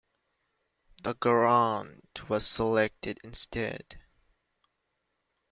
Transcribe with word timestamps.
The 1.03 1.13
Garand 1.13 2.27
was 2.27 2.47
selected 2.47 3.19
instead. 3.23 3.99